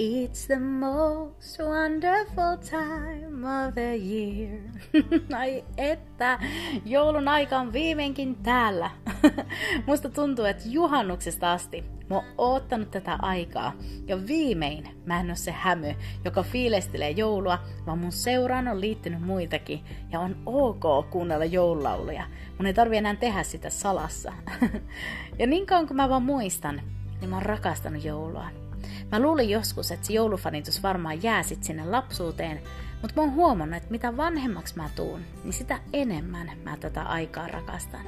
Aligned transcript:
It's 0.00 0.46
the 0.46 0.58
most 0.58 1.58
wonderful 1.58 2.56
time 2.56 3.44
of 3.44 3.74
the 3.74 3.96
year. 3.96 4.60
Ai 5.38 5.64
että, 5.76 6.38
joulun 6.84 7.28
aika 7.28 7.58
on 7.58 7.72
viimeinkin 7.72 8.36
täällä. 8.36 8.90
Musta 9.86 10.08
tuntuu, 10.08 10.44
että 10.44 10.64
juhannuksesta 10.66 11.52
asti 11.52 11.84
mä 12.10 12.14
oon 12.14 12.24
oottanut 12.38 12.90
tätä 12.90 13.18
aikaa. 13.22 13.72
Ja 14.06 14.26
viimein 14.26 14.84
mä 15.06 15.20
en 15.20 15.30
oo 15.30 15.36
se 15.36 15.52
hämy, 15.52 15.94
joka 16.24 16.42
fiilestelee 16.42 17.10
joulua, 17.10 17.58
vaan 17.86 17.98
mun 17.98 18.12
seuraan 18.12 18.68
on 18.68 18.80
liittynyt 18.80 19.22
muitakin. 19.22 19.80
Ja 20.12 20.20
on 20.20 20.36
ok 20.46 21.10
kuunnella 21.10 21.44
joululauluja. 21.44 22.24
Mun 22.58 22.66
ei 22.66 22.74
tarvi 22.74 22.96
enää 22.96 23.16
tehdä 23.16 23.42
sitä 23.42 23.70
salassa. 23.70 24.32
ja 25.38 25.46
niin 25.46 25.66
kauan 25.66 25.86
kuin 25.86 25.96
mä 25.96 26.08
vaan 26.08 26.22
muistan, 26.22 26.80
niin 27.20 27.30
mä 27.30 27.36
oon 27.36 27.46
rakastanut 27.46 28.04
joulua. 28.04 28.67
Mä 29.12 29.20
luulin 29.20 29.50
joskus, 29.50 29.90
että 29.92 30.06
se 30.06 30.12
joulufanitus 30.12 30.82
varmaan 30.82 31.22
jää 31.22 31.42
sit 31.42 31.64
sinne 31.64 31.84
lapsuuteen, 31.84 32.60
mutta 33.02 33.16
mä 33.16 33.22
oon 33.22 33.34
huomannut, 33.34 33.76
että 33.76 33.90
mitä 33.90 34.16
vanhemmaksi 34.16 34.76
mä 34.76 34.90
tuun, 34.96 35.20
niin 35.44 35.52
sitä 35.52 35.78
enemmän 35.92 36.50
mä 36.64 36.76
tätä 36.76 37.02
aikaa 37.02 37.48
rakastan. 37.48 38.06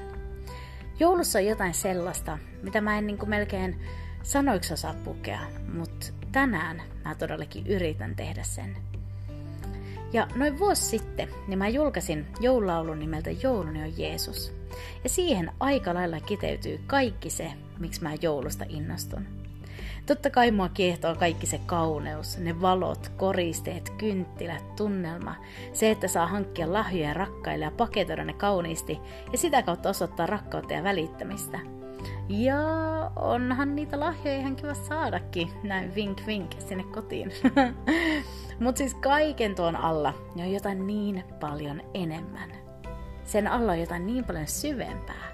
Joulussa 1.01 1.39
on 1.39 1.47
jotain 1.47 1.75
sellaista, 1.75 2.39
mitä 2.63 2.81
mä 2.81 2.99
en 2.99 3.07
niin 3.07 3.19
kuin 3.19 3.31
melkein 3.31 3.81
sanoiksi 4.23 4.75
osaa 4.75 4.95
pukea, 5.05 5.41
mutta 5.75 6.07
tänään 6.33 6.83
mä 7.05 7.15
todellakin 7.15 7.67
yritän 7.67 8.17
tehdä 8.17 8.43
sen. 8.43 8.77
Ja 10.13 10.29
noin 10.35 10.59
vuosi 10.59 10.83
sitten, 10.83 11.29
niin 11.49 11.59
mä 11.59 11.69
julkaisin 11.69 12.27
joululaulun 12.41 12.99
nimeltä 12.99 13.31
Jouluni 13.31 13.83
on 13.83 13.99
Jeesus. 13.99 14.53
Ja 15.05 15.11
siihen 15.11 15.53
aika 15.61 15.95
lailla 15.95 16.21
kiteytyy 16.21 16.81
kaikki 16.87 17.31
se, 17.31 17.53
miksi 17.79 18.03
mä 18.03 18.15
joulusta 18.23 18.65
innostun. 18.69 19.27
Totta 20.07 20.31
kai 20.31 20.51
mua 20.51 20.69
kiehtoo 20.69 21.15
kaikki 21.15 21.47
se 21.47 21.61
kauneus, 21.67 22.39
ne 22.39 22.61
valot, 22.61 23.13
koristeet, 23.17 23.91
kynttilät, 23.91 24.77
tunnelma, 24.77 25.35
se, 25.73 25.91
että 25.91 26.09
saa 26.09 26.27
hankkia 26.27 26.73
lahjoja 26.73 27.15
rakkaille 27.15 27.65
ja 27.65 27.71
paketoida 27.71 28.25
ne 28.25 28.33
kauniisti 28.33 29.01
ja 29.33 29.39
sitä 29.39 29.63
kautta 29.63 29.89
osoittaa 29.89 30.27
rakkautta 30.27 30.75
ja 30.75 30.83
välittämistä. 30.83 31.59
Ja 32.29 32.61
onhan 33.17 33.77
niitä 33.77 34.01
lahjoja 34.01 34.39
ihan 34.39 34.57
kiva 34.57 34.75
saadakin, 34.75 35.49
näin 35.63 35.95
vink 35.95 36.27
vink 36.27 36.51
sinne 36.59 36.85
kotiin. 36.85 37.33
Mutta 38.61 38.79
siis 38.79 38.95
kaiken 38.95 39.55
tuon 39.55 39.77
alla 39.77 40.15
on 40.37 40.53
jotain 40.53 40.87
niin 40.87 41.25
paljon 41.41 41.83
enemmän. 41.95 42.51
Sen 43.25 43.49
alla 43.49 43.73
on 43.73 43.81
jotain 43.81 44.07
niin 44.07 44.25
paljon 44.25 44.47
syvempää. 44.47 45.30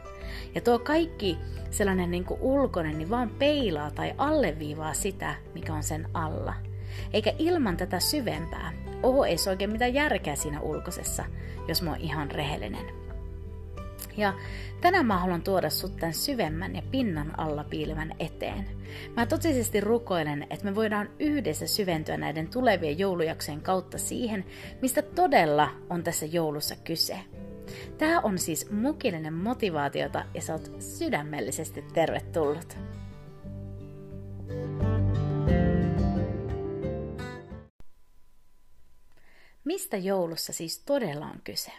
Ja 0.57 0.63
tuo 0.63 0.79
kaikki 0.79 1.39
sellainen 1.71 2.11
niin 2.11 2.25
kuin 2.25 2.41
ulkoinen 2.41 2.99
niin 2.99 3.11
vaan 3.11 3.31
peilaa 3.31 3.91
tai 3.91 4.15
alleviivaa 4.19 4.95
sitä, 4.95 5.35
mikä 5.55 5.75
on 5.75 5.83
sen 5.83 6.09
alla. 6.15 6.55
Eikä 7.13 7.33
ilman 7.39 7.77
tätä 7.77 8.01
syvempää 8.01 8.73
ole 9.03 9.29
edes 9.29 9.49
oikein 9.49 9.73
mitään 9.73 9.95
järkeä 9.95 10.35
siinä 10.37 10.61
ulkoisessa, 10.61 11.25
jos 11.69 11.83
mä 11.83 11.91
oon 11.91 12.01
ihan 12.01 12.31
rehellinen. 12.31 12.87
Ja 14.17 14.35
tänään 14.81 15.07
mä 15.07 15.19
haluan 15.19 15.43
tuoda 15.43 15.71
sut 15.71 15.97
tämän 15.97 16.15
syvemmän 16.15 16.77
ja 16.77 16.83
pinnan 16.91 17.39
alla 17.39 17.65
piilevän 17.65 18.13
eteen. 18.19 18.67
Mä 19.17 19.27
totisesti 19.27 19.81
rukoilen, 19.81 20.47
että 20.51 20.65
me 20.65 20.75
voidaan 20.75 21.09
yhdessä 21.19 21.67
syventyä 21.67 22.17
näiden 22.17 22.49
tulevien 22.49 22.99
joulujaksojen 22.99 23.61
kautta 23.61 23.99
siihen, 23.99 24.45
mistä 24.83 25.03
todella 25.03 25.69
on 25.91 26.03
tässä 26.03 26.27
joulussa 26.27 26.77
kyse– 26.85 27.19
Tämä 27.99 28.21
on 28.21 28.39
siis 28.39 28.71
mukillinen 28.71 29.35
motivaatiota 29.35 30.25
ja 30.35 30.43
sä 30.43 30.53
oot 30.53 30.71
sydämellisesti 30.79 31.83
tervetullut. 31.83 32.79
Mistä 39.65 39.97
joulussa 39.97 40.53
siis 40.53 40.79
todella 40.79 41.27
on 41.27 41.41
kyse? 41.45 41.73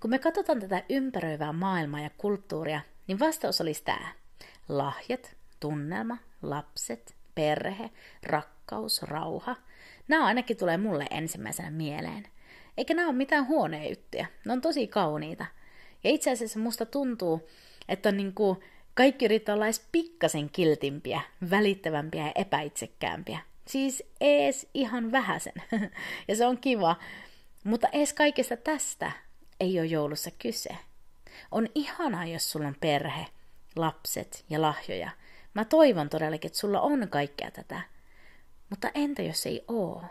Kun 0.00 0.10
me 0.10 0.18
katsotaan 0.18 0.60
tätä 0.60 0.82
ympäröivää 0.88 1.52
maailmaa 1.52 2.00
ja 2.00 2.10
kulttuuria, 2.18 2.80
niin 3.06 3.18
vastaus 3.18 3.60
olisi 3.60 3.84
tämä. 3.84 4.12
Lahjat, 4.68 5.36
tunnelma, 5.60 6.18
lapset, 6.42 7.16
perhe, 7.34 7.90
rakkaus, 8.22 9.02
rauha. 9.02 9.56
Nämä 10.08 10.26
ainakin 10.26 10.56
tulee 10.56 10.76
mulle 10.76 11.06
ensimmäisenä 11.10 11.70
mieleen– 11.70 12.24
eikä 12.78 12.94
nämä 12.94 13.08
ole 13.08 13.16
mitään 13.16 13.46
huonejuttuja. 13.46 14.26
Ne 14.44 14.52
on 14.52 14.60
tosi 14.60 14.86
kauniita. 14.86 15.46
Ja 16.04 16.10
itse 16.10 16.30
asiassa 16.30 16.58
musta 16.58 16.86
tuntuu, 16.86 17.48
että 17.88 18.08
on 18.08 18.16
niin 18.16 18.34
kuin 18.34 18.60
kaikki 18.94 19.24
yrittää 19.24 19.54
olla 19.54 19.66
edes 19.66 19.86
pikkasen 19.92 20.50
kiltimpiä, 20.50 21.20
välittävämpiä 21.50 22.26
ja 22.26 22.32
epäitsekkäämpiä. 22.34 23.38
Siis 23.66 24.02
ees 24.20 24.66
ihan 24.74 25.12
vähäsen. 25.12 25.52
ja 26.28 26.36
se 26.36 26.46
on 26.46 26.58
kiva. 26.58 26.96
Mutta 27.64 27.88
ees 27.92 28.12
kaikesta 28.12 28.56
tästä 28.56 29.12
ei 29.60 29.78
ole 29.80 29.86
joulussa 29.86 30.30
kyse. 30.38 30.76
On 31.50 31.68
ihanaa, 31.74 32.26
jos 32.26 32.50
sulla 32.50 32.68
on 32.68 32.76
perhe, 32.80 33.26
lapset 33.76 34.44
ja 34.50 34.62
lahjoja. 34.62 35.10
Mä 35.54 35.64
toivon 35.64 36.08
todellakin, 36.08 36.48
että 36.48 36.58
sulla 36.58 36.80
on 36.80 37.08
kaikkea 37.10 37.50
tätä. 37.50 37.80
Mutta 38.70 38.90
entä 38.94 39.22
jos 39.22 39.46
ei 39.46 39.64
oo? 39.68 40.04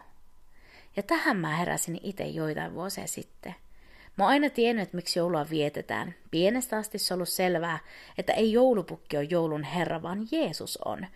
Ja 0.98 1.04
tähän 1.04 1.38
mä 1.38 1.56
heräsin 1.56 2.00
itse 2.04 2.24
joitain 2.24 2.74
vuosia 2.74 3.08
sitten. 3.08 3.56
Mä 4.18 4.24
oon 4.24 4.30
aina 4.30 4.50
tiennyt, 4.50 4.84
että 4.84 4.96
miksi 4.96 5.20
joulua 5.20 5.46
vietetään. 5.50 6.16
Pienestä 6.32 6.78
asti 6.78 6.98
se 6.98 7.14
on 7.14 7.18
ollut 7.18 7.30
selvää, 7.30 7.80
että 8.18 8.34
ei 8.34 8.52
joulupukki 8.52 9.18
ole 9.18 9.28
joulun 9.30 9.64
herra, 9.64 10.02
vaan 10.02 10.28
Jeesus 10.32 10.78
on. 10.86 11.08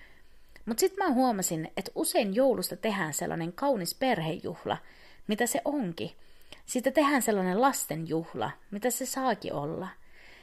Mutta 0.66 0.80
sitten 0.80 1.08
mä 1.08 1.14
huomasin, 1.14 1.72
että 1.78 1.92
usein 1.96 2.36
joulusta 2.36 2.76
tehdään 2.76 3.14
sellainen 3.14 3.54
kaunis 3.54 3.96
perhejuhla, 3.96 4.78
mitä 5.28 5.46
se 5.46 5.62
onkin. 5.66 6.12
Siitä 6.66 6.92
tehdään 6.92 7.22
sellainen 7.22 7.62
lastenjuhla, 7.62 8.52
mitä 8.72 8.90
se 8.90 9.06
saakin 9.06 9.54
olla. 9.54 9.88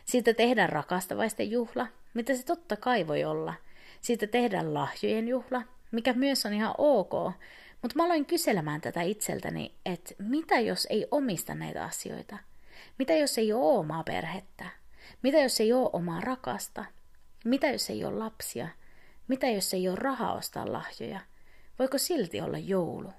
Siitä 0.04 0.34
tehdään 0.34 0.68
rakastavaisten 0.68 1.50
juhla, 1.50 1.86
mitä 2.14 2.34
se 2.34 2.44
totta 2.44 2.76
kai 2.76 3.06
voi 3.06 3.24
olla. 3.24 3.54
Siitä 4.00 4.26
tehdään 4.26 4.74
lahjojen 4.74 5.28
juhla, 5.28 5.62
mikä 5.90 6.12
myös 6.12 6.46
on 6.46 6.52
ihan 6.52 6.74
ok, 6.78 7.32
mutta 7.82 7.96
mä 7.96 8.04
aloin 8.04 8.26
kyselemään 8.26 8.80
tätä 8.80 9.02
itseltäni, 9.02 9.74
että 9.86 10.14
mitä 10.18 10.60
jos 10.60 10.86
ei 10.90 11.06
omista 11.10 11.54
näitä 11.54 11.84
asioita? 11.84 12.38
Mitä 12.98 13.12
jos 13.12 13.38
ei 13.38 13.52
ole 13.52 13.78
omaa 13.78 14.04
perhettä? 14.04 14.66
Mitä 15.22 15.38
jos 15.38 15.60
ei 15.60 15.72
ole 15.72 15.90
omaa 15.92 16.20
rakasta? 16.20 16.84
Mitä 17.44 17.66
jos 17.66 17.90
ei 17.90 18.04
ole 18.04 18.18
lapsia? 18.18 18.68
Mitä 19.28 19.46
jos 19.46 19.74
ei 19.74 19.88
ole 19.88 19.96
rahaa 19.96 20.34
ostaa 20.34 20.72
lahjoja? 20.72 21.20
Voiko 21.78 21.98
silti 21.98 22.40
olla 22.40 22.58
joulu? 22.58 23.12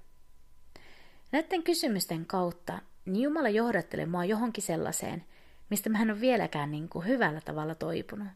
Näiden 1.31 1.64
kysymysten 1.64 2.26
kautta 2.26 2.80
niin 3.06 3.24
Jumala 3.24 3.50
johdattelee 3.50 4.06
mua 4.06 4.26
johonkin 4.26 4.64
sellaiseen, 4.64 5.26
mistä 5.70 5.90
mä 5.90 6.02
en 6.02 6.12
ole 6.12 6.22
vieläkään 6.22 6.72
niin 6.72 6.90
kuin 6.90 7.08
hyvällä 7.08 7.41
tavalla 7.41 7.76
toipunut. 7.76 8.28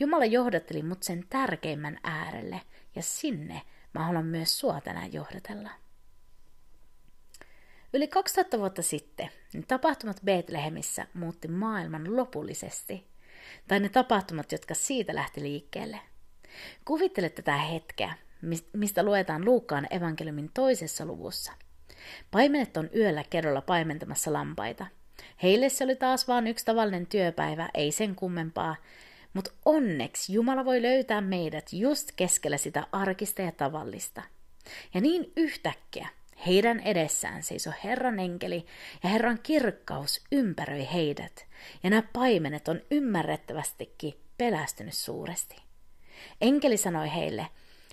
Jumala 0.00 0.24
johdatteli 0.24 0.82
mut 0.82 1.02
sen 1.02 1.24
tärkeimmän 1.28 1.98
äärelle 2.02 2.60
ja 2.94 3.02
sinne, 3.02 3.62
Mä 3.94 4.04
haluan 4.04 4.26
myös 4.26 4.58
sua 4.58 4.80
tänään 4.80 5.12
johdatella. 5.12 5.70
Yli 7.92 8.08
2000 8.08 8.58
vuotta 8.58 8.82
sitten 8.82 9.28
niin 9.52 9.66
tapahtumat 9.66 10.20
Betlehemissä 10.24 11.06
muutti 11.14 11.48
maailman 11.48 12.16
lopullisesti. 12.16 13.06
Tai 13.68 13.80
ne 13.80 13.88
tapahtumat, 13.88 14.52
jotka 14.52 14.74
siitä 14.74 15.14
lähti 15.14 15.42
liikkeelle. 15.42 16.00
Kuvittele 16.84 17.28
tätä 17.28 17.56
hetkeä, 17.56 18.14
mistä 18.72 19.02
luetaan 19.02 19.44
Luukkaan 19.44 19.86
evankeliumin 19.90 20.50
toisessa 20.54 21.06
luvussa. 21.06 21.52
Paimenet 22.30 22.76
on 22.76 22.90
yöllä 22.96 23.24
kedolla 23.30 23.60
paimentamassa 23.60 24.32
lampaita. 24.32 24.86
Heille 25.42 25.68
se 25.68 25.84
oli 25.84 25.96
taas 25.96 26.28
vain 26.28 26.46
yksi 26.46 26.64
tavallinen 26.64 27.06
työpäivä, 27.06 27.68
ei 27.74 27.92
sen 27.92 28.14
kummempaa, 28.14 28.76
mutta 29.34 29.50
onneksi 29.64 30.32
Jumala 30.32 30.64
voi 30.64 30.82
löytää 30.82 31.20
meidät 31.20 31.72
just 31.72 32.12
keskellä 32.16 32.56
sitä 32.56 32.86
arkista 32.92 33.42
ja 33.42 33.52
tavallista. 33.52 34.22
Ja 34.94 35.00
niin 35.00 35.32
yhtäkkiä 35.36 36.08
heidän 36.46 36.80
edessään 36.80 37.42
seisoi 37.42 37.72
Herran 37.84 38.18
enkeli 38.18 38.66
ja 39.02 39.08
Herran 39.08 39.38
kirkkaus 39.42 40.24
ympäröi 40.32 40.88
heidät. 40.92 41.46
Ja 41.82 41.90
nämä 41.90 42.02
paimenet 42.12 42.68
on 42.68 42.80
ymmärrettävästikin 42.90 44.14
pelästynyt 44.38 44.94
suuresti. 44.94 45.56
Enkeli 46.40 46.76
sanoi 46.76 47.14
heille, 47.14 47.46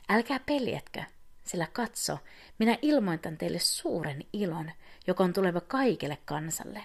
älkää 0.10 0.40
peljetkö, 0.46 1.04
sillä 1.44 1.68
katso, 1.74 2.18
minä 2.60 2.78
ilmoitan 2.82 3.38
teille 3.38 3.60
suuren 3.60 4.24
ilon, 4.34 4.72
joka 5.08 5.24
on 5.24 5.34
tuleva 5.34 5.62
kaikille 5.62 6.18
kansalle. 6.26 6.84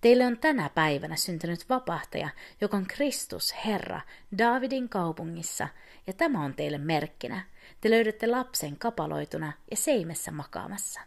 Teille 0.00 0.26
on 0.26 0.38
tänä 0.38 0.70
päivänä 0.74 1.16
syntynyt 1.16 1.68
vapahtaja, 1.68 2.28
joka 2.60 2.76
on 2.76 2.86
Kristus, 2.86 3.54
Herra, 3.66 4.00
Daavidin 4.38 4.88
kaupungissa, 4.88 5.68
ja 6.06 6.12
tämä 6.12 6.44
on 6.44 6.54
teille 6.54 6.78
merkkinä. 6.78 7.44
Te 7.80 7.90
löydätte 7.90 8.26
lapsen 8.26 8.76
kapaloituna 8.76 9.52
ja 9.70 9.76
seimessä 9.76 10.30
makaamassa. 10.30 11.00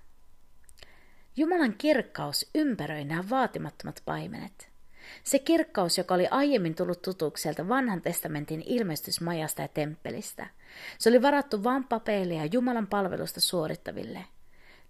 Jumalan 1.38 1.74
kirkkaus 1.78 2.50
ympäröi 2.56 3.06
nämä 3.06 3.30
vaatimattomat 3.30 4.02
paimenet. 4.06 4.70
Se 5.24 5.40
kirkkaus, 5.40 5.98
joka 5.98 6.14
oli 6.16 6.28
aiemmin 6.28 6.76
tullut 6.76 7.02
tutuksi 7.02 7.42
sieltä 7.42 7.69
vanhan 7.69 8.02
testamentin 8.02 8.64
ilmestysmajasta 8.66 9.62
ja 9.62 9.68
temppelistä. 9.68 10.48
Se 10.98 11.10
oli 11.10 11.22
varattu 11.22 11.64
vain 11.64 11.84
papeille 11.84 12.34
ja 12.34 12.46
Jumalan 12.46 12.88
palvelusta 12.88 13.42
suorittaville. 13.42 14.26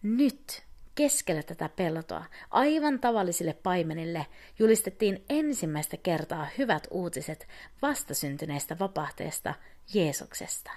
Nyt, 0.03 0.63
keskellä 0.95 1.43
tätä 1.43 1.69
peltoa, 1.69 2.25
aivan 2.49 2.99
tavallisille 2.99 3.53
paimenille, 3.53 4.25
julistettiin 4.59 5.25
ensimmäistä 5.29 5.97
kertaa 5.97 6.47
hyvät 6.57 6.87
uutiset 6.91 7.47
vastasyntyneestä 7.81 8.79
vapahtajasta 8.79 9.53
Jeesuksesta. 9.93 10.71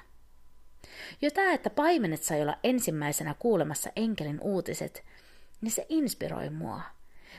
Jo 1.23 1.31
tämä, 1.31 1.53
että 1.53 1.71
paimenet 1.71 2.23
sai 2.23 2.43
olla 2.43 2.59
ensimmäisenä 2.65 3.35
kuulemassa 3.39 3.91
enkelin 3.97 4.41
uutiset, 4.41 5.05
niin 5.61 5.73
se 5.73 5.87
inspiroi 5.89 6.51
mua. 6.51 6.83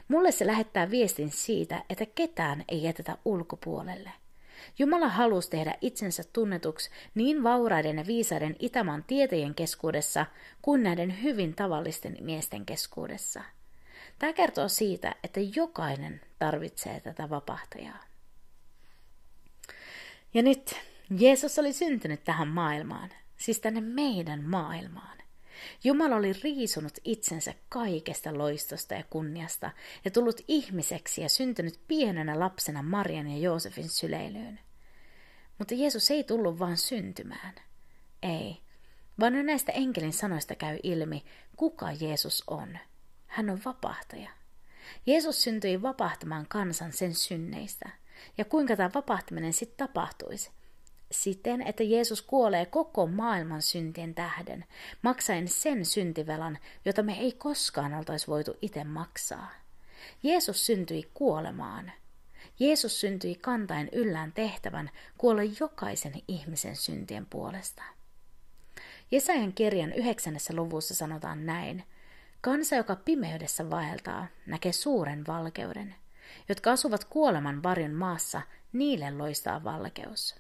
Mulle 0.07 0.31
se 0.31 0.47
lähettää 0.47 0.91
viestin 0.91 1.31
siitä, 1.31 1.83
että 1.89 2.05
ketään 2.05 2.63
ei 2.67 2.83
jätetä 2.83 3.17
ulkopuolelle. 3.25 4.11
Jumala 4.79 5.09
halusi 5.09 5.49
tehdä 5.49 5.75
itsensä 5.81 6.23
tunnetuksi 6.33 6.89
niin 7.15 7.43
vauraiden 7.43 7.97
ja 7.97 8.07
viisaiden 8.07 8.55
Itämaan 8.59 9.03
tieteen 9.03 9.55
keskuudessa 9.55 10.25
kuin 10.61 10.83
näiden 10.83 11.23
hyvin 11.23 11.55
tavallisten 11.55 12.17
miesten 12.21 12.65
keskuudessa. 12.65 13.43
Tämä 14.19 14.33
kertoo 14.33 14.67
siitä, 14.67 15.15
että 15.23 15.39
jokainen 15.55 16.21
tarvitsee 16.39 16.99
tätä 16.99 17.29
vapahtajaa. 17.29 18.03
Ja 20.33 20.43
nyt 20.43 20.75
Jeesus 21.19 21.59
oli 21.59 21.73
syntynyt 21.73 22.23
tähän 22.23 22.47
maailmaan, 22.47 23.09
siis 23.37 23.59
tänne 23.59 23.81
meidän 23.81 24.43
maailmaan. 24.43 25.16
Jumala 25.83 26.15
oli 26.15 26.33
riisunut 26.43 26.93
itsensä 27.03 27.53
kaikesta 27.69 28.37
loistosta 28.37 28.93
ja 28.93 29.03
kunniasta 29.09 29.71
ja 30.05 30.11
tullut 30.11 30.41
ihmiseksi 30.47 31.21
ja 31.21 31.29
syntynyt 31.29 31.79
pienenä 31.87 32.39
lapsena 32.39 32.81
Marian 32.83 33.27
ja 33.27 33.37
Joosefin 33.37 33.89
syleilyyn. 33.89 34.59
Mutta 35.57 35.73
Jeesus 35.73 36.11
ei 36.11 36.23
tullut 36.23 36.59
vain 36.59 36.77
syntymään. 36.77 37.55
Ei, 38.23 38.57
vaan 39.19 39.33
nyt 39.33 39.45
näistä 39.45 39.71
enkelin 39.71 40.13
sanoista 40.13 40.55
käy 40.55 40.77
ilmi, 40.83 41.25
kuka 41.55 41.91
Jeesus 41.91 42.43
on. 42.47 42.77
Hän 43.27 43.49
on 43.49 43.61
vapahtaja. 43.65 44.29
Jeesus 45.05 45.43
syntyi 45.43 45.81
vapahtamaan 45.81 46.45
kansan 46.49 46.93
sen 46.93 47.15
synneistä. 47.15 47.89
Ja 48.37 48.45
kuinka 48.45 48.75
tämä 48.75 48.89
vapahtaminen 48.95 49.53
sitten 49.53 49.87
tapahtuisi? 49.87 50.51
Siten, 51.11 51.61
että 51.61 51.83
Jeesus 51.83 52.21
kuolee 52.21 52.65
koko 52.65 53.07
maailman 53.07 53.61
syntien 53.61 54.15
tähden, 54.15 54.65
maksaen 55.01 55.47
sen 55.47 55.85
syntivelan, 55.85 56.57
jota 56.85 57.03
me 57.03 57.19
ei 57.19 57.31
koskaan 57.31 57.93
oltaisi 57.93 58.27
voitu 58.27 58.57
itse 58.61 58.83
maksaa. 58.83 59.51
Jeesus 60.23 60.65
syntyi 60.65 61.09
kuolemaan. 61.13 61.91
Jeesus 62.59 63.01
syntyi 63.01 63.35
kantaen 63.35 63.89
yllään 63.91 64.31
tehtävän 64.31 64.89
kuolla 65.17 65.41
jokaisen 65.59 66.13
ihmisen 66.27 66.75
syntien 66.75 67.25
puolesta. 67.25 67.83
Jesajan 69.11 69.53
kirjan 69.53 69.93
yhdeksännessä 69.93 70.53
luvussa 70.55 70.95
sanotaan 70.95 71.45
näin. 71.45 71.83
Kansa, 72.41 72.75
joka 72.75 72.95
pimeydessä 72.95 73.69
vaeltaa, 73.69 74.27
näkee 74.45 74.71
suuren 74.71 75.27
valkeuden. 75.27 75.95
Jotka 76.49 76.71
asuvat 76.71 77.05
kuoleman 77.05 77.63
varjon 77.63 77.93
maassa, 77.93 78.41
niille 78.73 79.11
loistaa 79.11 79.63
valkeus. 79.63 80.35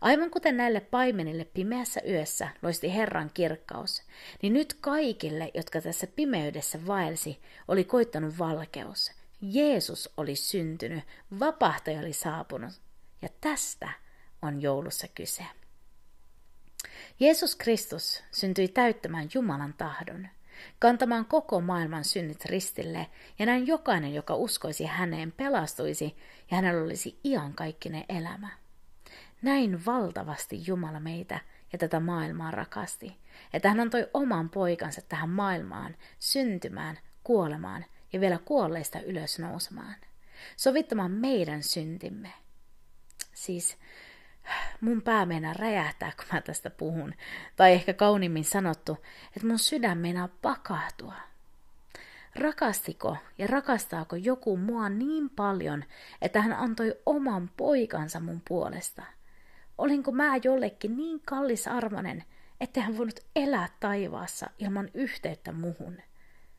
Aivan 0.00 0.30
kuten 0.30 0.56
näille 0.56 0.80
paimenille 0.80 1.44
pimeässä 1.44 2.00
yössä 2.08 2.48
loisti 2.62 2.94
Herran 2.94 3.30
kirkkaus, 3.34 4.02
niin 4.42 4.52
nyt 4.52 4.76
kaikille, 4.80 5.50
jotka 5.54 5.80
tässä 5.80 6.06
pimeydessä 6.06 6.86
vaelsi, 6.86 7.40
oli 7.68 7.84
koittanut 7.84 8.38
valkeus. 8.38 9.12
Jeesus 9.40 10.12
oli 10.16 10.36
syntynyt, 10.36 11.04
vapahtaja 11.40 12.00
oli 12.00 12.12
saapunut, 12.12 12.72
ja 13.22 13.28
tästä 13.40 13.90
on 14.42 14.62
joulussa 14.62 15.06
kyse. 15.14 15.44
Jeesus 17.20 17.56
Kristus 17.56 18.22
syntyi 18.32 18.68
täyttämään 18.68 19.28
Jumalan 19.34 19.74
tahdon, 19.78 20.28
kantamaan 20.78 21.24
koko 21.24 21.60
maailman 21.60 22.04
synnit 22.04 22.44
ristille, 22.44 23.06
ja 23.38 23.46
näin 23.46 23.66
jokainen, 23.66 24.14
joka 24.14 24.34
uskoisi 24.34 24.84
häneen, 24.84 25.32
pelastuisi, 25.32 26.16
ja 26.50 26.56
hänellä 26.56 26.82
olisi 26.82 27.20
iankaikkinen 27.24 28.04
elämä. 28.08 28.57
Näin 29.42 29.86
valtavasti 29.86 30.62
Jumala 30.66 31.00
meitä 31.00 31.40
ja 31.72 31.78
tätä 31.78 32.00
maailmaa 32.00 32.50
rakasti, 32.50 33.16
että 33.52 33.68
hän 33.68 33.80
antoi 33.80 34.08
oman 34.14 34.50
poikansa 34.50 35.02
tähän 35.08 35.28
maailmaan 35.28 35.96
syntymään, 36.18 36.98
kuolemaan 37.24 37.84
ja 38.12 38.20
vielä 38.20 38.38
kuolleista 38.44 39.00
ylös 39.00 39.38
nousemaan, 39.38 39.94
sovittamaan 40.56 41.10
meidän 41.10 41.62
syntimme. 41.62 42.32
Siis 43.34 43.76
mun 44.80 45.02
pää 45.02 45.26
meinaa 45.26 45.52
räjähtää, 45.52 46.12
kun 46.16 46.26
mä 46.32 46.40
tästä 46.40 46.70
puhun, 46.70 47.14
tai 47.56 47.72
ehkä 47.72 47.94
kauniimmin 47.94 48.44
sanottu, 48.44 48.98
että 49.36 49.46
mun 49.46 49.58
sydän 49.58 49.98
meinaa 49.98 50.28
pakahtua. 50.42 51.14
Rakastiko 52.34 53.16
ja 53.38 53.46
rakastaako 53.46 54.16
joku 54.16 54.56
mua 54.56 54.88
niin 54.88 55.30
paljon, 55.30 55.84
että 56.22 56.42
hän 56.42 56.52
antoi 56.52 56.94
oman 57.06 57.50
poikansa 57.56 58.20
mun 58.20 58.42
puolesta– 58.48 59.02
Olinko 59.78 60.12
mä 60.12 60.36
jollekin 60.44 60.96
niin 60.96 61.20
kallisarvoinen, 61.24 62.24
ettei 62.60 62.82
hän 62.82 62.98
voinut 62.98 63.20
elää 63.36 63.68
taivaassa 63.80 64.50
ilman 64.58 64.90
yhteyttä 64.94 65.52
muhun? 65.52 65.96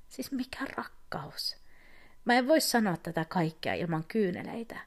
Siis 0.08 0.32
mikä 0.32 0.66
rakkaus? 0.78 1.58
Mä 2.26 2.34
en 2.34 2.48
voi 2.48 2.62
sanoa 2.62 2.98
tätä 2.98 3.26
kaikkea 3.26 3.74
ilman 3.74 4.04
kyyneleitä, 4.08 4.80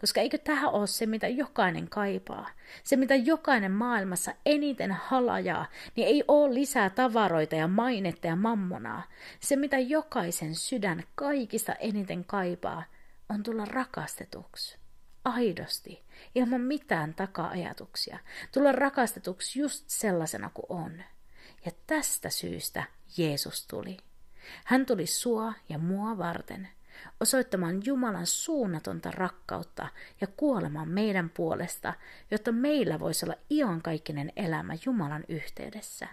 koska 0.00 0.20
eikö 0.20 0.38
tähän 0.38 0.70
ole 0.70 0.86
se, 0.86 1.06
mitä 1.06 1.28
jokainen 1.28 1.88
kaipaa? 1.88 2.48
Se, 2.84 2.96
mitä 2.96 3.14
jokainen 3.14 3.72
maailmassa 3.72 4.32
eniten 4.46 4.92
halajaa, 4.92 5.66
niin 5.96 6.08
ei 6.08 6.24
ole 6.28 6.54
lisää 6.54 6.90
tavaroita 6.90 7.54
ja 7.54 7.68
mainetta 7.68 8.26
ja 8.26 8.36
mammonaa. 8.36 9.02
Se, 9.40 9.56
mitä 9.56 9.78
jokaisen 9.78 10.54
sydän 10.54 11.02
kaikista 11.14 11.72
eniten 11.74 12.24
kaipaa, 12.24 12.84
on 13.28 13.42
tulla 13.42 13.64
rakastetuksi 13.64 14.79
aidosti, 15.24 16.04
ilman 16.34 16.60
mitään 16.60 17.14
taka-ajatuksia, 17.14 18.18
tulla 18.52 18.72
rakastetuksi 18.72 19.60
just 19.60 19.84
sellaisena 19.88 20.50
kuin 20.54 20.66
on. 20.68 21.02
Ja 21.64 21.72
tästä 21.86 22.30
syystä 22.30 22.84
Jeesus 23.16 23.66
tuli. 23.66 23.96
Hän 24.64 24.86
tuli 24.86 25.06
sua 25.06 25.52
ja 25.68 25.78
mua 25.78 26.18
varten, 26.18 26.68
osoittamaan 27.20 27.82
Jumalan 27.84 28.26
suunnatonta 28.26 29.10
rakkautta 29.10 29.88
ja 30.20 30.26
kuolemaan 30.26 30.88
meidän 30.88 31.30
puolesta, 31.30 31.94
jotta 32.30 32.52
meillä 32.52 33.00
voisi 33.00 33.26
olla 33.26 33.36
iankaikkinen 33.50 34.32
elämä 34.36 34.74
Jumalan 34.86 35.24
yhteydessä. 35.28 36.08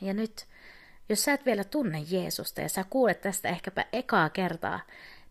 Ja 0.00 0.14
nyt, 0.14 0.46
jos 1.08 1.24
sä 1.24 1.32
et 1.32 1.46
vielä 1.46 1.64
tunne 1.64 2.04
Jeesusta 2.10 2.60
ja 2.60 2.68
sä 2.68 2.84
kuulet 2.90 3.20
tästä 3.20 3.48
ehkäpä 3.48 3.84
ekaa 3.92 4.30
kertaa, 4.30 4.80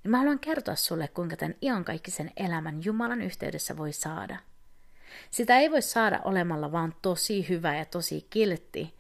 niin 0.05 0.11
mä 0.11 0.17
haluan 0.17 0.39
kertoa 0.39 0.75
sulle, 0.75 1.07
kuinka 1.07 1.35
tämän 1.35 1.55
iankaikkisen 1.61 2.31
elämän 2.37 2.83
Jumalan 2.83 3.21
yhteydessä 3.21 3.77
voi 3.77 3.93
saada. 3.93 4.37
Sitä 5.31 5.57
ei 5.57 5.71
voi 5.71 5.81
saada 5.81 6.21
olemalla 6.23 6.71
vaan 6.71 6.95
tosi 7.01 7.49
hyvä 7.49 7.75
ja 7.75 7.85
tosi 7.85 8.27
kiltti. 8.29 8.93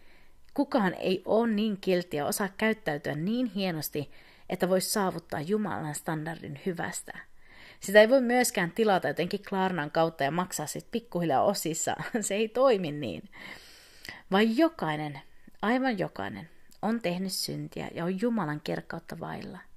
Kukaan 0.53 0.93
ei 0.93 1.21
ole 1.25 1.47
niin 1.47 1.77
kiltti 1.81 2.17
ja 2.17 2.25
osaa 2.25 2.49
käyttäytyä 2.57 3.15
niin 3.15 3.45
hienosti, 3.45 4.11
että 4.49 4.69
voisi 4.69 4.89
saavuttaa 4.89 5.41
Jumalan 5.41 5.95
standardin 5.95 6.59
hyvästä. 6.65 7.17
Sitä 7.79 8.01
ei 8.01 8.09
voi 8.09 8.21
myöskään 8.21 8.71
tilata 8.71 9.07
jotenkin 9.07 9.43
Klarnan 9.49 9.91
kautta 9.91 10.23
ja 10.23 10.31
maksaa 10.31 10.67
sitten 10.67 10.91
pikkuhiljaa 10.91 11.43
osissa. 11.43 11.95
Se 12.21 12.35
ei 12.35 12.49
toimi 12.49 12.91
niin. 12.91 13.29
Vai 14.31 14.57
jokainen, 14.57 15.19
aivan 15.61 15.99
jokainen, 15.99 16.49
on 16.81 17.01
tehnyt 17.01 17.31
syntiä 17.31 17.89
ja 17.93 18.05
on 18.05 18.21
Jumalan 18.21 18.61
kirkkautta 18.63 19.19
vailla– 19.19 19.59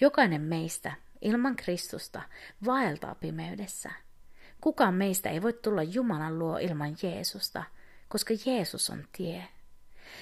Jokainen 0.00 0.40
meistä 0.40 0.92
ilman 1.22 1.56
Kristusta 1.56 2.22
vaeltaa 2.66 3.14
pimeydessä. 3.14 3.90
Kukaan 4.60 4.94
meistä 4.94 5.30
ei 5.30 5.42
voi 5.42 5.52
tulla 5.52 5.82
Jumalan 5.82 6.38
luo 6.38 6.58
ilman 6.58 6.96
Jeesusta, 7.02 7.64
koska 8.08 8.34
Jeesus 8.46 8.90
on 8.90 9.04
tie. 9.16 9.44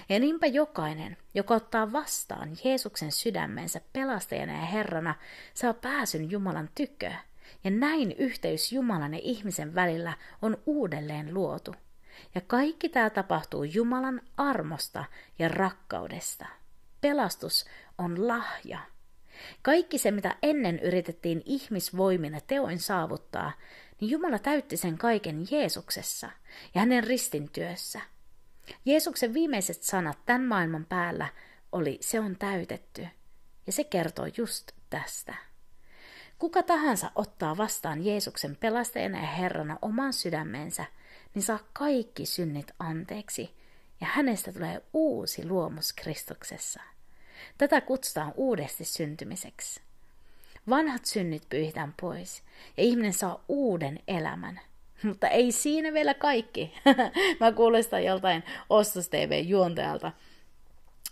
Ja 0.09 0.19
niinpä 0.19 0.47
jokainen, 0.47 1.16
joka 1.35 1.54
ottaa 1.54 1.93
vastaan 1.93 2.50
Jeesuksen 2.64 3.12
sydämensä 3.12 3.81
pelastajana 3.93 4.52
ja 4.52 4.66
Herrana, 4.66 5.14
saa 5.54 5.75
pääsyn 5.75 6.31
Jumalan 6.31 6.71
tykö. 6.75 7.12
Ja 7.64 7.71
näin 7.71 8.12
yhteys 8.19 8.73
Jumalan 8.73 9.14
ja 9.14 9.21
ihmisen 9.23 9.75
välillä 9.75 10.12
on 10.43 10.57
uudelleen 10.66 11.35
luotu. 11.35 11.75
Ja 12.35 12.40
kaikki 12.40 12.88
tämä 12.88 13.11
tapahtuu 13.11 13.64
Jumalan 13.64 14.21
armosta 14.37 15.04
ja 15.38 15.49
rakkaudesta. 15.49 16.47
Pelastus 17.00 17.64
on 17.99 18.28
lahja. 18.28 18.78
Kaikki 19.63 19.99
se, 19.99 20.11
mitä 20.11 20.37
ennen 20.43 20.79
yritettiin 20.79 21.43
ihmisvoimina 21.45 22.41
teoin 22.41 22.79
saavuttaa, 22.79 23.53
niin 24.01 24.11
Jumala 24.11 24.39
täytti 24.39 24.77
sen 24.77 24.99
kaiken 24.99 25.47
Jeesuksessa 25.51 26.31
ja 26.75 26.81
hänen 26.81 27.05
ristintyössä. 27.05 28.01
Jeesuksen 28.85 29.35
viimeiset 29.35 29.83
sanat 29.83 30.19
tämän 30.27 30.45
maailman 30.45 30.85
päällä 30.85 31.29
oli 31.73 31.99
se 32.01 32.21
on 32.21 32.37
täytetty. 32.37 33.07
Ja 33.67 33.73
se 33.73 33.85
kertoo 33.85 34.27
just 34.37 34.73
tästä. 34.91 35.35
Kuka 36.39 36.63
tahansa 36.63 37.11
ottaa 37.15 37.57
vastaan 37.57 38.05
Jeesuksen 38.05 38.57
pelastajana 38.57 39.19
ja 39.19 39.27
Herrana 39.27 39.79
oman 39.83 40.13
sydämensä, 40.13 40.85
niin 41.35 41.43
saa 41.43 41.59
kaikki 41.73 42.27
synnit 42.27 42.73
anteeksi, 42.79 43.55
ja 44.01 44.07
hänestä 44.07 44.53
tulee 44.53 44.83
uusi 44.93 45.49
luomus 45.49 45.93
Kristuksessa. 45.93 46.81
Tätä 47.59 47.81
kutsutaan 47.81 48.33
uudesti 48.37 48.85
syntymiseksi. 48.85 49.81
Vanhat 50.69 51.05
synnit 51.05 51.43
pyyhitään 51.49 51.95
pois, 52.01 52.43
ja 52.77 52.83
ihminen 52.83 53.13
saa 53.13 53.45
uuden 53.49 54.01
elämän. 54.09 54.61
Mutta 55.03 55.29
ei 55.29 55.53
siinä 55.53 55.93
vielä 55.93 56.15
kaikki. 56.15 56.75
Mä 57.41 57.53
kuulostan 57.53 58.05
joltain 58.05 58.43
Ostos 58.71 59.09
TV-juontajalta. 59.09 60.13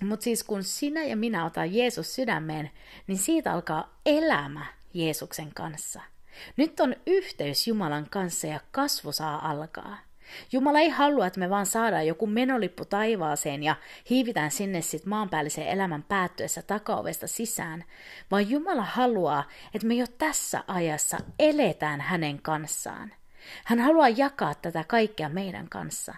Mutta 0.00 0.24
siis 0.24 0.44
kun 0.44 0.64
sinä 0.64 1.04
ja 1.04 1.16
minä 1.16 1.44
otan 1.44 1.74
Jeesus 1.74 2.14
sydämeen, 2.14 2.70
niin 3.06 3.18
siitä 3.18 3.52
alkaa 3.52 3.98
elämä 4.06 4.66
Jeesuksen 4.94 5.54
kanssa. 5.54 6.00
Nyt 6.56 6.80
on 6.80 6.96
yhteys 7.06 7.66
Jumalan 7.66 8.06
kanssa 8.10 8.46
ja 8.46 8.60
kasvu 8.70 9.12
saa 9.12 9.50
alkaa. 9.50 9.98
Jumala 10.52 10.78
ei 10.78 10.88
halua, 10.88 11.26
että 11.26 11.40
me 11.40 11.50
vaan 11.50 11.66
saadaan 11.66 12.06
joku 12.06 12.26
menolippu 12.26 12.84
taivaaseen 12.84 13.62
ja 13.62 13.76
hiivitään 14.10 14.50
sinne 14.50 14.80
sitten 14.80 15.10
maanpäällisen 15.10 15.68
elämän 15.68 16.02
päättyessä 16.02 16.62
takaovesta 16.62 17.26
sisään, 17.26 17.84
vaan 18.30 18.50
Jumala 18.50 18.82
haluaa, 18.82 19.48
että 19.74 19.86
me 19.86 19.94
jo 19.94 20.06
tässä 20.18 20.64
ajassa 20.66 21.18
eletään 21.38 22.00
hänen 22.00 22.42
kanssaan. 22.42 23.12
Hän 23.64 23.80
haluaa 23.80 24.08
jakaa 24.08 24.54
tätä 24.54 24.84
kaikkea 24.88 25.28
meidän 25.28 25.68
kanssa. 25.68 26.14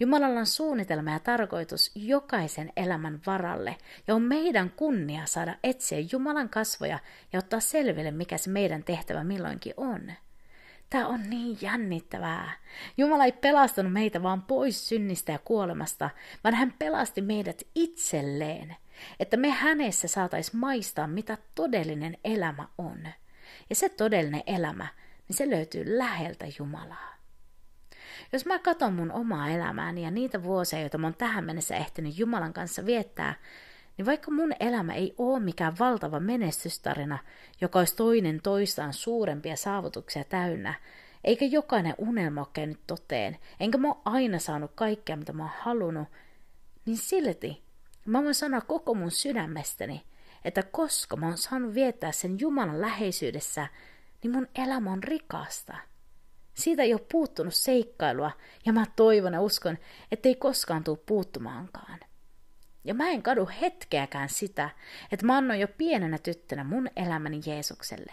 Jumalalla 0.00 0.40
on 0.40 0.46
suunnitelma 0.46 1.10
ja 1.10 1.18
tarkoitus 1.18 1.90
jokaisen 1.94 2.72
elämän 2.76 3.20
varalle, 3.26 3.76
ja 4.06 4.14
on 4.14 4.22
meidän 4.22 4.70
kunnia 4.70 5.26
saada 5.26 5.54
etsiä 5.64 5.98
Jumalan 6.12 6.48
kasvoja 6.48 6.98
ja 7.32 7.38
ottaa 7.38 7.60
selville, 7.60 8.10
mikä 8.10 8.38
se 8.38 8.50
meidän 8.50 8.84
tehtävä 8.84 9.24
milloinkin 9.24 9.74
on. 9.76 10.12
Tämä 10.90 11.06
on 11.06 11.30
niin 11.30 11.58
jännittävää. 11.60 12.52
Jumala 12.96 13.24
ei 13.24 13.32
pelastanut 13.32 13.92
meitä 13.92 14.22
vaan 14.22 14.42
pois 14.42 14.88
synnistä 14.88 15.32
ja 15.32 15.38
kuolemasta, 15.38 16.10
vaan 16.44 16.54
hän 16.54 16.74
pelasti 16.78 17.22
meidät 17.22 17.62
itselleen, 17.74 18.76
että 19.20 19.36
me 19.36 19.50
hänessä 19.50 20.08
saatais 20.08 20.52
maistaa, 20.52 21.06
mitä 21.06 21.38
todellinen 21.54 22.18
elämä 22.24 22.68
on. 22.78 23.08
Ja 23.70 23.76
se 23.76 23.88
todellinen 23.88 24.42
elämä, 24.46 24.86
niin 25.28 25.36
se 25.36 25.50
löytyy 25.50 25.98
läheltä 25.98 26.46
Jumalaa. 26.58 27.16
Jos 28.32 28.46
mä 28.46 28.58
katson 28.58 28.92
mun 28.92 29.12
omaa 29.12 29.48
elämääni 29.48 30.02
ja 30.04 30.10
niitä 30.10 30.42
vuosia, 30.42 30.80
joita 30.80 30.98
mä 30.98 31.06
oon 31.06 31.14
tähän 31.14 31.44
mennessä 31.44 31.76
ehtinyt 31.76 32.18
Jumalan 32.18 32.52
kanssa 32.52 32.86
viettää, 32.86 33.34
niin 33.96 34.06
vaikka 34.06 34.30
mun 34.30 34.52
elämä 34.60 34.94
ei 34.94 35.14
ole 35.18 35.40
mikään 35.40 35.78
valtava 35.78 36.20
menestystarina, 36.20 37.18
joka 37.60 37.78
olisi 37.78 37.96
toinen 37.96 38.40
toistaan 38.42 38.92
suurempia 38.92 39.56
saavutuksia 39.56 40.24
täynnä, 40.24 40.74
eikä 41.24 41.44
jokainen 41.44 41.94
unelma 41.98 42.40
ole 42.40 42.48
käynyt 42.52 42.80
toteen, 42.86 43.38
enkä 43.60 43.78
mä 43.78 43.88
oon 43.88 44.02
aina 44.04 44.38
saanut 44.38 44.70
kaikkea, 44.74 45.16
mitä 45.16 45.32
mä 45.32 45.42
oon 45.42 45.52
halunnut, 45.58 46.08
niin 46.86 46.96
silti 46.96 47.62
mä 48.04 48.22
voin 48.22 48.34
sanoa 48.34 48.60
koko 48.60 48.94
mun 48.94 49.10
sydämestäni, 49.10 50.02
että 50.44 50.62
koska 50.62 51.16
mä 51.16 51.26
oon 51.26 51.38
saanut 51.38 51.74
viettää 51.74 52.12
sen 52.12 52.40
Jumalan 52.40 52.80
läheisyydessä, 52.80 53.66
niin 54.22 54.32
mun 54.32 54.48
elämä 54.54 54.92
on 54.92 55.02
rikasta. 55.02 55.76
Siitä 56.54 56.82
ei 56.82 56.92
ole 56.94 57.06
puuttunut 57.12 57.54
seikkailua, 57.54 58.30
ja 58.66 58.72
mä 58.72 58.84
toivon 58.96 59.32
ja 59.32 59.40
uskon, 59.40 59.78
ettei 60.12 60.34
koskaan 60.34 60.84
tule 60.84 60.98
puuttumaankaan. 61.06 61.98
Ja 62.86 62.94
mä 62.94 63.08
en 63.08 63.22
kadu 63.22 63.48
hetkeäkään 63.60 64.28
sitä, 64.28 64.70
että 65.12 65.26
mä 65.26 65.36
annoin 65.36 65.60
jo 65.60 65.68
pienenä 65.78 66.18
tyttönä 66.18 66.64
mun 66.64 66.88
elämäni 66.96 67.40
Jeesukselle. 67.46 68.12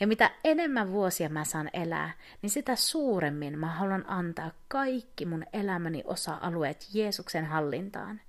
Ja 0.00 0.06
mitä 0.06 0.30
enemmän 0.44 0.92
vuosia 0.92 1.28
mä 1.28 1.44
saan 1.44 1.70
elää, 1.72 2.12
niin 2.42 2.50
sitä 2.50 2.76
suuremmin 2.76 3.58
mä 3.58 3.66
haluan 3.66 4.04
antaa 4.08 4.50
kaikki 4.68 5.24
mun 5.24 5.44
elämäni 5.52 6.02
osa-alueet 6.06 6.86
Jeesuksen 6.94 7.44
hallintaan. 7.44 8.20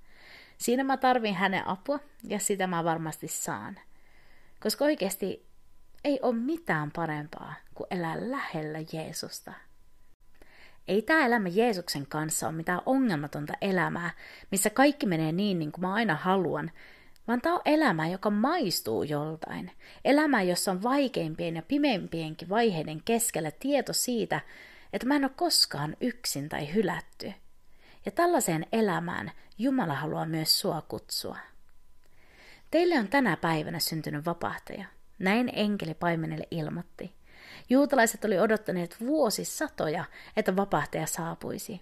Siinä 0.58 0.84
mä 0.84 0.96
tarvin 0.96 1.34
hänen 1.34 1.68
apua 1.68 1.98
ja 2.24 2.38
sitä 2.38 2.66
mä 2.66 2.84
varmasti 2.84 3.28
saan. 3.28 3.78
Koska 4.60 4.84
oikeasti 4.84 5.46
ei 6.04 6.18
ole 6.22 6.34
mitään 6.34 6.90
parempaa 6.90 7.54
kuin 7.74 7.86
elää 7.90 8.30
lähellä 8.30 8.78
Jeesusta. 8.92 9.52
Ei 10.88 11.02
tämä 11.02 11.26
elämä 11.26 11.48
Jeesuksen 11.48 12.06
kanssa 12.06 12.48
ole 12.48 12.56
mitään 12.56 12.80
ongelmatonta 12.86 13.52
elämää, 13.60 14.10
missä 14.50 14.70
kaikki 14.70 15.06
menee 15.06 15.32
niin, 15.32 15.58
niin 15.58 15.72
kuin 15.72 15.82
mä 15.82 15.94
aina 15.94 16.14
haluan, 16.14 16.70
vaan 17.28 17.40
tämä 17.40 17.54
on 17.54 17.60
elämä, 17.64 18.08
joka 18.08 18.30
maistuu 18.30 19.02
joltain. 19.02 19.70
Elämä, 20.04 20.42
jossa 20.42 20.70
on 20.70 20.82
vaikeimpien 20.82 21.56
ja 21.56 21.62
pimeimpienkin 21.62 22.48
vaiheiden 22.48 23.02
keskellä 23.04 23.50
tieto 23.50 23.92
siitä, 23.92 24.40
että 24.92 25.06
mä 25.06 25.16
en 25.16 25.24
ole 25.24 25.32
koskaan 25.36 25.96
yksin 26.00 26.48
tai 26.48 26.74
hylätty. 26.74 27.32
Ja 28.06 28.12
tällaiseen 28.12 28.66
elämään 28.72 29.30
Jumala 29.58 29.94
haluaa 29.94 30.26
myös 30.26 30.60
sua 30.60 30.82
kutsua. 30.88 31.36
Teille 32.70 32.98
on 32.98 33.08
tänä 33.08 33.36
päivänä 33.36 33.78
syntynyt 33.78 34.26
vapahtaja. 34.26 34.86
Näin 35.18 35.50
enkeli 35.52 35.94
paimenelle 35.94 36.48
ilmoitti. 36.50 37.14
Juutalaiset 37.70 38.24
oli 38.24 38.38
odottaneet 38.38 38.96
vuosisatoja, 39.00 40.04
että 40.36 40.56
vapahtaja 40.56 41.06
saapuisi. 41.06 41.80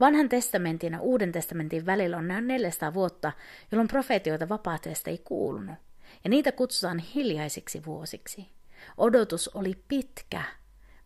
Vanhan 0.00 0.28
testamentin 0.28 0.92
ja 0.92 1.00
uuden 1.00 1.32
testamentin 1.32 1.86
välillä 1.86 2.16
on 2.16 2.28
noin 2.28 2.46
400 2.46 2.94
vuotta, 2.94 3.32
jolloin 3.72 3.88
profeetioita 3.88 4.48
vapahtajasta 4.48 5.10
ei 5.10 5.18
kuulunut, 5.18 5.76
ja 6.24 6.30
niitä 6.30 6.52
kutsutaan 6.52 6.98
hiljaisiksi 6.98 7.84
vuosiksi. 7.86 8.48
Odotus 8.96 9.48
oli 9.48 9.78
pitkä, 9.88 10.42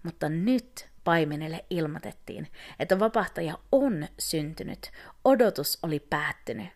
mutta 0.02 0.28
nyt 0.28 0.88
paimenelle 1.04 1.64
ilmoitettiin, 1.70 2.48
että 2.78 2.98
vapahtaja 2.98 3.58
on 3.72 4.08
syntynyt, 4.18 4.90
odotus 5.24 5.78
oli 5.82 6.00
päättynyt. 6.00 6.68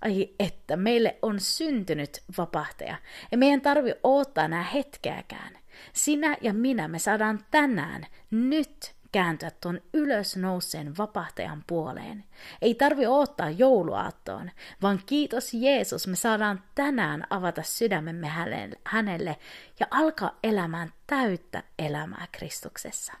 Ai 0.00 0.30
että, 0.38 0.76
meille 0.76 1.18
on 1.22 1.40
syntynyt 1.40 2.22
vapahtaja. 2.38 2.96
Ei 3.32 3.38
meidän 3.38 3.60
tarvi 3.60 3.94
odottaa 4.02 4.44
enää 4.44 4.62
hetkeäkään. 4.62 5.58
Sinä 5.92 6.36
ja 6.40 6.52
minä 6.52 6.88
me 6.88 6.98
saadaan 6.98 7.40
tänään, 7.50 8.06
nyt 8.30 8.94
kääntyä 9.12 9.50
tuon 9.60 9.80
ylösnouseen 9.92 10.96
vapahtajan 10.98 11.64
puoleen. 11.66 12.24
Ei 12.62 12.74
tarvi 12.74 13.06
odottaa 13.06 13.50
jouluaattoon, 13.50 14.50
vaan 14.82 15.00
kiitos 15.06 15.54
Jeesus, 15.54 16.06
me 16.06 16.16
saadaan 16.16 16.62
tänään 16.74 17.24
avata 17.30 17.62
sydämemme 17.62 18.30
hänelle 18.84 19.36
ja 19.80 19.86
alkaa 19.90 20.38
elämään 20.42 20.92
täyttä 21.06 21.62
elämää 21.78 22.26
Kristuksessa. 22.32 23.12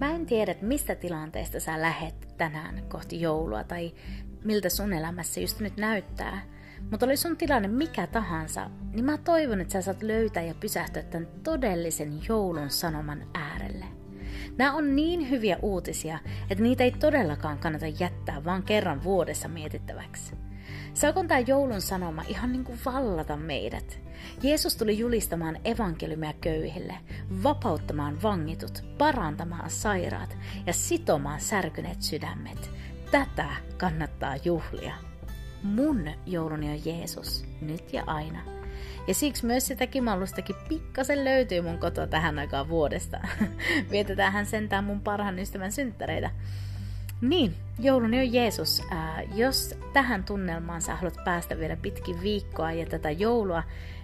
Mä 0.00 0.14
en 0.14 0.26
tiedä, 0.26 0.54
mistä 0.60 0.94
tilanteesta 0.94 1.60
sä 1.60 1.80
lähet 1.80 2.34
tänään 2.36 2.82
kohti 2.88 3.20
joulua 3.20 3.64
tai 3.64 3.92
miltä 4.44 4.68
sun 4.68 4.92
elämässä 4.92 5.40
just 5.40 5.60
nyt 5.60 5.76
näyttää. 5.76 6.42
Mutta 6.90 7.06
oli 7.06 7.16
sun 7.16 7.36
tilanne 7.36 7.68
mikä 7.68 8.06
tahansa, 8.06 8.70
niin 8.92 9.04
mä 9.04 9.18
toivon, 9.18 9.60
että 9.60 9.72
sä 9.72 9.82
saat 9.82 10.02
löytää 10.02 10.42
ja 10.42 10.54
pysähtyä 10.54 11.02
tämän 11.02 11.28
todellisen 11.42 12.20
joulun 12.28 12.70
sanoman 12.70 13.26
äärelle. 13.34 13.84
Nämä 14.58 14.72
on 14.72 14.96
niin 14.96 15.30
hyviä 15.30 15.58
uutisia, 15.62 16.18
että 16.50 16.62
niitä 16.62 16.84
ei 16.84 16.90
todellakaan 16.90 17.58
kannata 17.58 17.86
jättää 17.86 18.44
vaan 18.44 18.62
kerran 18.62 19.04
vuodessa 19.04 19.48
mietittäväksi. 19.48 20.34
Saakon 20.94 21.28
tämä 21.28 21.40
joulun 21.40 21.80
sanoma 21.80 22.24
ihan 22.28 22.52
niin 22.52 22.64
kuin 22.64 22.78
vallata 22.84 23.36
meidät? 23.36 24.00
Jeesus 24.42 24.76
tuli 24.76 24.98
julistamaan 24.98 25.58
evankeliumia 25.64 26.32
köyhille, 26.40 26.94
vapauttamaan 27.42 28.22
vangitut, 28.22 28.84
parantamaan 28.98 29.70
sairaat 29.70 30.36
ja 30.66 30.72
sitomaan 30.72 31.40
särkyneet 31.40 32.02
sydämet. 32.02 32.70
Tätä 33.10 33.46
kannattaa 33.78 34.36
juhlia. 34.44 34.94
Mun 35.62 36.10
jouluni 36.26 36.70
on 36.70 36.84
Jeesus, 36.84 37.44
nyt 37.60 37.92
ja 37.92 38.04
aina. 38.06 38.42
Ja 39.06 39.14
siksi 39.14 39.46
myös 39.46 39.66
sitä 39.66 39.86
kimallustakin 39.86 40.56
pikkasen 40.68 41.24
löytyy 41.24 41.60
mun 41.60 41.78
kotoa 41.78 42.06
tähän 42.06 42.38
aikaan 42.38 42.68
vuodesta. 42.68 43.20
Vietetään 43.90 44.32
hän 44.32 44.46
sentään 44.46 44.84
mun 44.84 45.00
parhaan 45.00 45.38
ystävän 45.38 45.72
synttäreitä. 45.72 46.30
Niin, 47.20 47.54
jouluni 47.78 48.18
on 48.18 48.32
Jeesus. 48.32 48.82
Ää, 48.90 49.22
jos 49.34 49.78
tähän 49.92 50.24
tunnelmaan 50.24 50.82
sä 50.82 50.96
haluat 50.96 51.24
päästä 51.24 51.58
vielä 51.58 51.76
pitkin 51.76 52.22
viikkoa 52.22 52.72
ja 52.72 52.86
tätä 52.86 53.10
joulua, 53.10 53.62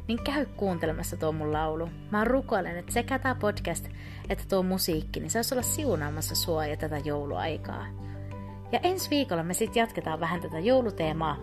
niin 0.08 0.24
käy 0.24 0.46
kuuntelemassa 0.46 1.16
tuo 1.16 1.32
mun 1.32 1.52
laulu. 1.52 1.90
Mä 2.10 2.24
rukoilen, 2.24 2.76
että 2.76 2.92
sekä 2.92 3.18
tämä 3.18 3.34
podcast 3.34 3.88
että 4.30 4.44
tuo 4.48 4.62
musiikki, 4.62 5.20
niin 5.20 5.30
saisi 5.30 5.54
olla 5.54 5.62
siunaamassa 5.62 6.34
sua 6.34 6.66
ja 6.66 6.76
tätä 6.76 6.98
jouluaikaa. 6.98 7.86
Ja 8.72 8.80
ensi 8.82 9.10
viikolla 9.10 9.42
me 9.42 9.54
sitten 9.54 9.80
jatketaan 9.80 10.20
vähän 10.20 10.40
tätä 10.40 10.58
jouluteemaa, 10.58 11.36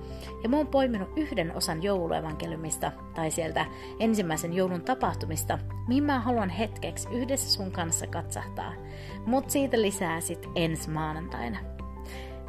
ja 0.43 0.49
mä 0.49 0.57
oon 0.57 0.67
poiminut 0.67 1.09
yhden 1.15 1.55
osan 1.55 1.83
jouluevankeliumista, 1.83 2.91
tai 3.15 3.31
sieltä 3.31 3.65
ensimmäisen 3.99 4.53
joulun 4.53 4.81
tapahtumista, 4.81 5.59
mihin 5.87 6.03
mä 6.03 6.19
haluan 6.19 6.49
hetkeksi 6.49 7.09
yhdessä 7.11 7.49
sun 7.49 7.71
kanssa 7.71 8.07
katsahtaa. 8.07 8.73
Mut 9.25 9.49
siitä 9.49 9.81
lisää 9.81 10.21
sitten 10.21 10.51
ensi 10.55 10.89
maanantaina. 10.89 11.59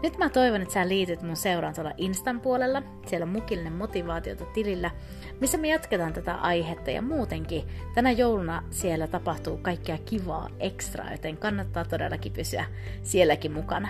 Nyt 0.03 0.19
mä 0.19 0.29
toivon, 0.29 0.63
että 0.63 0.75
sä 0.75 0.89
liityt 0.89 1.23
mun 1.23 1.37
seuraan 1.37 1.75
tuolla 1.75 1.93
Instan 1.97 2.41
puolella, 2.41 2.83
siellä 3.07 3.27
mukillinen 3.27 3.73
motivaatiota 3.73 4.45
tilillä, 4.45 4.91
missä 5.41 5.59
me 5.59 5.69
jatketaan 5.69 6.13
tätä 6.13 6.35
aihetta 6.35 6.91
ja 6.91 7.03
muutenkin 7.03 7.65
tänä 7.95 8.11
jouluna 8.11 8.63
siellä 8.71 9.07
tapahtuu 9.07 9.57
kaikkea 9.57 9.99
kivaa 9.99 10.49
ekstraa, 10.61 11.13
joten 11.13 11.37
kannattaa 11.37 11.85
todellakin 11.85 12.33
pysyä 12.33 12.65
sielläkin 13.03 13.53
mukana. 13.53 13.89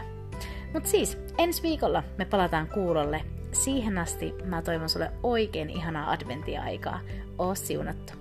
Mutta 0.75 0.89
siis, 0.91 1.19
ensi 1.39 1.63
viikolla 1.63 2.03
me 2.19 2.25
palataan 2.25 2.69
kuulolle. 2.69 3.25
Siihen 3.53 3.99
asti 3.99 4.35
mä 4.45 4.63
toivon 4.63 4.89
sulle 4.89 5.11
oikein 5.23 5.71
ihanaa 5.71 6.11
adventia-aikaa. 6.11 7.01
Oo 7.39 7.55
siunattu. 7.55 8.13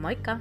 Moikka! 0.00 0.38